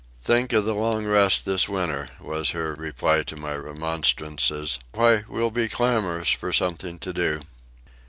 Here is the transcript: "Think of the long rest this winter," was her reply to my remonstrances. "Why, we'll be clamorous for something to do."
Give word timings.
"Think 0.19 0.51
of 0.51 0.65
the 0.65 0.73
long 0.73 1.05
rest 1.05 1.45
this 1.45 1.69
winter," 1.69 2.09
was 2.19 2.49
her 2.57 2.73
reply 2.73 3.21
to 3.21 3.35
my 3.35 3.55
remonstrances. 3.55 4.79
"Why, 4.93 5.23
we'll 5.27 5.51
be 5.51 5.69
clamorous 5.69 6.31
for 6.31 6.51
something 6.51 6.97
to 6.97 7.13
do." 7.13 7.41